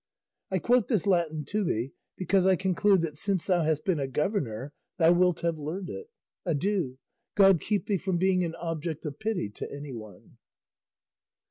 I 0.49 0.57
quote 0.57 0.87
this 0.87 1.05
Latin 1.05 1.45
to 1.45 1.63
thee 1.63 1.91
because 2.17 2.47
I 2.47 2.55
conclude 2.55 3.01
that 3.01 3.17
since 3.17 3.45
thou 3.45 3.61
hast 3.61 3.85
been 3.85 3.99
a 3.99 4.07
governor 4.07 4.73
thou 4.97 5.11
wilt 5.11 5.41
have 5.41 5.59
learned 5.59 5.91
it. 5.91 6.09
Adieu; 6.43 6.97
God 7.35 7.61
keep 7.61 7.85
thee 7.85 7.99
from 7.99 8.17
being 8.17 8.43
an 8.43 8.55
object 8.55 9.05
of 9.05 9.19
pity 9.19 9.47
to 9.51 9.71
anyone. 9.71 10.37